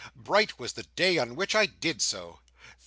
[0.15, 2.39] Bright was the day on which I did so!